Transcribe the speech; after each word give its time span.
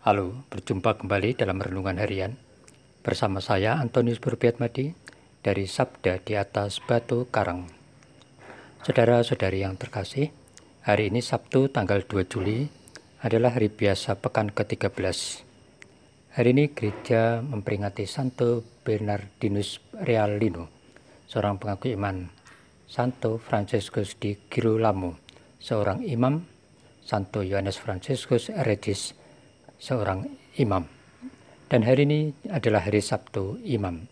Halo, 0.00 0.48
berjumpa 0.48 0.96
kembali 0.96 1.36
dalam 1.36 1.60
Renungan 1.60 2.00
Harian 2.00 2.32
bersama 3.04 3.44
saya 3.44 3.76
Antonius 3.76 4.16
Madi 4.56 4.96
dari 5.44 5.68
Sabda 5.68 6.24
di 6.24 6.40
atas 6.40 6.80
Batu 6.80 7.28
Karang. 7.28 7.68
Saudara-saudari 8.80 9.60
yang 9.60 9.76
terkasih, 9.76 10.32
hari 10.88 11.12
ini 11.12 11.20
Sabtu 11.20 11.68
tanggal 11.68 12.00
2 12.08 12.32
Juli 12.32 12.64
adalah 13.20 13.52
hari 13.52 13.68
biasa 13.68 14.16
pekan 14.16 14.48
ke-13. 14.48 15.44
Hari 16.32 16.48
ini 16.48 16.72
gereja 16.72 17.44
memperingati 17.44 18.08
Santo 18.08 18.64
Bernardinus 18.80 19.84
Realino, 20.00 20.72
seorang 21.28 21.60
pengaku 21.60 21.92
iman, 21.92 22.32
Santo 22.88 23.36
Franciscus 23.36 24.16
di 24.16 24.32
Girolamo, 24.48 25.20
seorang 25.60 26.00
imam, 26.08 26.40
Santo 27.04 27.44
Yohanes 27.44 27.76
Franciscus 27.76 28.48
Regis, 28.64 29.20
seorang 29.80 30.28
imam. 30.60 30.84
Dan 31.72 31.88
hari 31.88 32.04
ini 32.04 32.20
adalah 32.52 32.84
hari 32.84 33.00
Sabtu 33.00 33.56
Imam. 33.64 34.04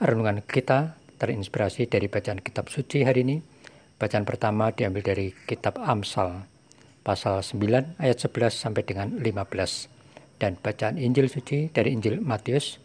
Renungan 0.00 0.40
kita 0.40 0.96
terinspirasi 1.20 1.84
dari 1.92 2.08
bacaan 2.08 2.40
kitab 2.40 2.72
suci 2.72 3.04
hari 3.04 3.20
ini. 3.28 3.36
Bacaan 4.00 4.24
pertama 4.24 4.72
diambil 4.72 5.04
dari 5.04 5.36
kitab 5.44 5.76
Amsal 5.76 6.48
pasal 7.04 7.44
9 7.44 8.00
ayat 8.00 8.16
11 8.16 8.48
sampai 8.56 8.82
dengan 8.88 9.12
15 9.20 10.40
dan 10.40 10.56
bacaan 10.56 10.96
Injil 10.96 11.28
suci 11.28 11.68
dari 11.68 11.92
Injil 11.92 12.24
Matius 12.24 12.80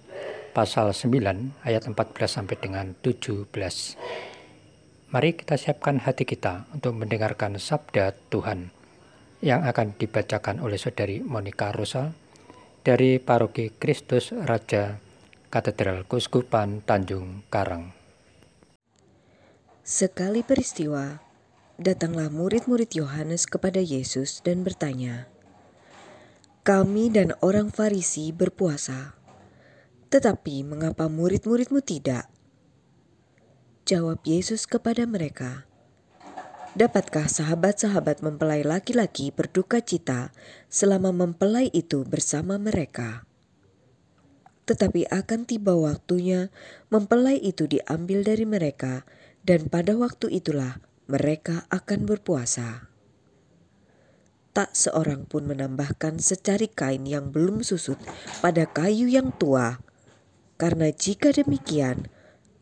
pasal 0.52 0.91
9 0.91 1.63
ayat 1.63 1.88
14 1.88 1.96
sampai 2.27 2.55
dengan 2.60 2.91
17. 2.99 3.48
Mari 5.16 5.30
kita 5.40 5.55
siapkan 5.55 6.04
hati 6.04 6.27
kita 6.27 6.68
untuk 6.76 6.99
mendengarkan 6.99 7.55
sabda 7.55 8.12
Tuhan 8.27 8.76
yang 9.44 9.68
akan 9.68 9.98
dibacakan 9.98 10.64
oleh 10.64 10.80
Saudari 10.80 11.20
Monica 11.20 11.74
Rosa 11.74 12.16
dari 12.86 13.18
Paroki 13.18 13.74
Kristus 13.74 14.30
Raja 14.30 15.02
Katedral 15.50 16.05
Kuskupan 16.05 16.86
Tanjung 16.86 17.48
Karang. 17.50 17.96
Sekali 19.86 20.42
peristiwa, 20.42 21.22
datanglah 21.77 22.34
murid-murid 22.34 22.94
Yohanes 22.98 23.46
kepada 23.46 23.82
Yesus 23.82 24.42
dan 24.42 24.66
bertanya, 24.66 25.30
"Kami 26.66 27.14
dan 27.14 27.38
orang 27.46 27.70
Farisi 27.70 28.34
berpuasa, 28.34 29.14
tetapi 30.10 30.66
mengapa 30.66 31.05
murid-muridmu 31.05 31.86
tidak?" 31.86 32.27
Jawab 33.86 34.26
Yesus 34.26 34.66
kepada 34.66 35.05
mereka, 35.05 35.70
Dapatkah 36.76 37.31
sahabat-sahabat 37.31 38.20
mempelai 38.20 38.59
laki-laki 38.68 39.31
berduka 39.31 39.79
cita 39.79 40.35
selama 40.68 41.15
mempelai 41.15 41.71
itu 41.71 42.04
bersama 42.04 42.59
mereka? 42.59 43.23
Tetapi 44.68 45.07
akan 45.07 45.48
tiba 45.48 45.71
waktunya 45.71 46.51
mempelai 46.91 47.40
itu 47.40 47.63
diambil 47.63 48.27
dari 48.27 48.43
mereka 48.43 49.07
dan 49.48 49.71
pada 49.71 49.96
waktu 49.96 50.35
itulah 50.35 50.84
mereka 51.07 51.63
akan 51.71 52.03
berpuasa. 52.03 52.91
Tak 54.51 54.76
seorang 54.76 55.31
pun 55.31 55.48
menambahkan 55.48 56.20
secari 56.20 56.68
kain 56.68 57.07
yang 57.07 57.31
belum 57.31 57.63
susut 57.63 58.03
pada 58.43 58.68
kayu 58.68 59.07
yang 59.07 59.31
tua, 59.40 59.79
karena 60.59 60.91
jika 60.91 61.31
demikian, 61.31 62.12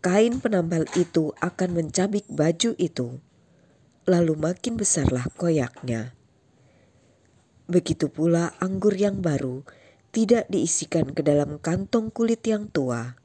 kain 0.05 0.37
penambal 0.37 0.85
itu 0.93 1.33
akan 1.41 1.81
mencabik 1.81 2.29
baju 2.29 2.77
itu 2.77 3.17
lalu 4.03 4.35
makin 4.35 4.75
besarlah 4.75 5.27
koyaknya. 5.39 6.11
Begitu 7.67 8.11
pula 8.11 8.51
anggur 8.59 8.91
yang 8.93 9.23
baru 9.23 9.63
tidak 10.13 10.45
diisikan 10.51 11.15
ke 11.15 11.25
dalam 11.25 11.57
kantong 11.57 12.13
kulit 12.13 12.43
yang 12.45 12.69
tua, 12.69 13.17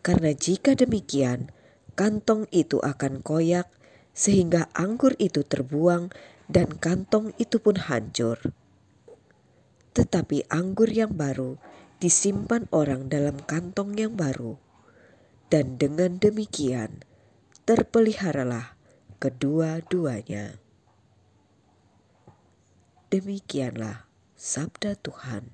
karena 0.00 0.32
jika 0.32 0.72
demikian, 0.72 1.52
kantong 1.92 2.48
itu 2.54 2.80
akan 2.80 3.20
koyak 3.20 3.68
sehingga 4.16 4.72
anggur 4.72 5.12
itu 5.20 5.44
terbuang 5.44 6.08
dan 6.48 6.72
kantong 6.80 7.36
itu 7.36 7.60
pun 7.60 7.76
hancur. 7.76 8.40
Tetapi 9.92 10.48
anggur 10.48 10.88
yang 10.88 11.12
baru 11.12 11.60
disimpan 12.00 12.64
orang 12.72 13.12
dalam 13.12 13.36
kantong 13.44 13.92
yang 13.98 14.16
baru, 14.16 14.56
dan 15.52 15.76
dengan 15.76 16.16
demikian 16.16 17.04
terpeliharalah 17.68 18.79
kedua-duanya. 19.20 20.56
Demikianlah 23.12 24.08
sabda 24.32 24.96
Tuhan. 24.96 25.52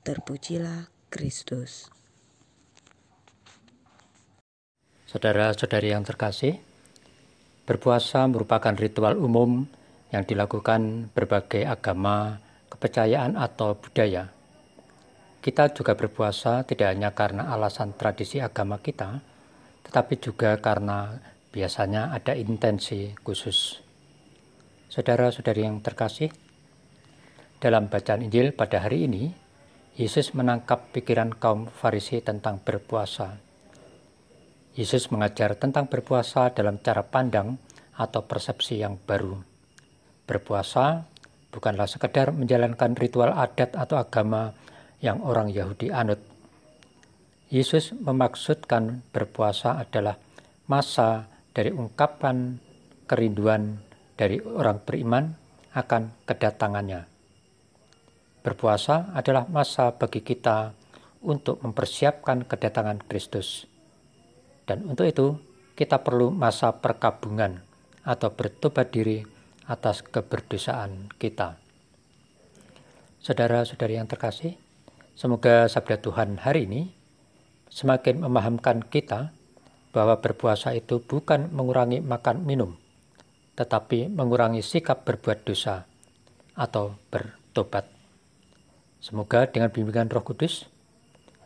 Terpujilah 0.00 0.88
Kristus. 1.12 1.92
Saudara-saudari 5.04 5.92
yang 5.92 6.08
terkasih, 6.08 6.56
berpuasa 7.68 8.24
merupakan 8.32 8.72
ritual 8.72 9.20
umum 9.20 9.68
yang 10.08 10.24
dilakukan 10.24 11.12
berbagai 11.12 11.68
agama, 11.68 12.40
kepercayaan, 12.72 13.36
atau 13.36 13.76
budaya. 13.76 14.32
Kita 15.44 15.68
juga 15.68 15.92
berpuasa 15.92 16.64
tidak 16.64 16.96
hanya 16.96 17.12
karena 17.12 17.52
alasan 17.52 17.92
tradisi 17.92 18.40
agama 18.40 18.80
kita, 18.80 19.20
tetapi 19.84 20.16
juga 20.16 20.56
karena 20.64 21.35
biasanya 21.56 22.12
ada 22.12 22.36
intensi 22.36 23.16
khusus. 23.24 23.80
Saudara-saudari 24.92 25.64
yang 25.64 25.80
terkasih, 25.80 26.28
dalam 27.56 27.88
bacaan 27.88 28.28
Injil 28.28 28.52
pada 28.52 28.84
hari 28.84 29.08
ini, 29.08 29.32
Yesus 29.96 30.36
menangkap 30.36 30.92
pikiran 30.92 31.32
kaum 31.32 31.72
Farisi 31.72 32.20
tentang 32.20 32.60
berpuasa. 32.60 33.40
Yesus 34.76 35.08
mengajar 35.08 35.56
tentang 35.56 35.88
berpuasa 35.88 36.52
dalam 36.52 36.76
cara 36.84 37.00
pandang 37.00 37.56
atau 37.96 38.28
persepsi 38.28 38.84
yang 38.84 39.00
baru. 39.00 39.40
Berpuasa 40.28 41.08
bukanlah 41.48 41.88
sekedar 41.88 42.36
menjalankan 42.36 42.92
ritual 43.00 43.32
adat 43.32 43.72
atau 43.72 43.96
agama 43.96 44.52
yang 45.00 45.24
orang 45.24 45.48
Yahudi 45.48 45.88
anut. 45.88 46.20
Yesus 47.48 47.96
memaksudkan 47.96 49.00
berpuasa 49.16 49.80
adalah 49.80 50.20
masa 50.68 51.35
dari 51.56 51.72
ungkapan 51.72 52.60
kerinduan 53.08 53.80
dari 54.12 54.36
orang 54.44 54.84
beriman 54.84 55.32
akan 55.72 56.12
kedatangannya. 56.28 57.08
Berpuasa 58.44 59.16
adalah 59.16 59.48
masa 59.48 59.96
bagi 59.96 60.20
kita 60.20 60.76
untuk 61.24 61.64
mempersiapkan 61.64 62.44
kedatangan 62.44 63.00
Kristus. 63.08 63.64
Dan 64.68 64.84
untuk 64.84 65.08
itu, 65.08 65.26
kita 65.72 66.04
perlu 66.04 66.28
masa 66.28 66.76
perkabungan 66.76 67.64
atau 68.04 68.28
bertobat 68.36 68.92
diri 68.92 69.24
atas 69.64 70.04
keberdosaan 70.04 71.08
kita. 71.16 71.56
Saudara-saudari 73.24 73.98
yang 73.98 74.06
terkasih, 74.06 74.54
semoga 75.18 75.66
sabda 75.66 75.98
Tuhan 75.98 76.38
hari 76.38 76.68
ini 76.68 76.82
semakin 77.72 78.22
memahamkan 78.22 78.86
kita 78.86 79.35
bahwa 79.96 80.20
berpuasa 80.20 80.76
itu 80.76 81.00
bukan 81.00 81.48
mengurangi 81.56 82.04
makan 82.04 82.44
minum, 82.44 82.76
tetapi 83.56 84.12
mengurangi 84.12 84.60
sikap 84.60 85.08
berbuat 85.08 85.48
dosa 85.48 85.88
atau 86.52 87.00
bertobat. 87.08 87.88
Semoga 89.00 89.48
dengan 89.48 89.72
bimbingan 89.72 90.12
Roh 90.12 90.20
Kudus 90.20 90.68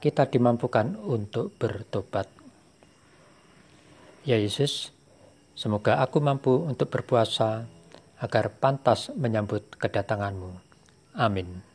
kita 0.02 0.26
dimampukan 0.26 0.98
untuk 0.98 1.54
bertobat. 1.62 2.26
Ya 4.26 4.34
Yesus, 4.34 4.90
semoga 5.54 6.02
aku 6.02 6.18
mampu 6.18 6.66
untuk 6.66 6.90
berpuasa 6.90 7.70
agar 8.18 8.50
pantas 8.58 9.14
menyambut 9.14 9.78
kedatanganmu. 9.78 10.58
Amin. 11.14 11.69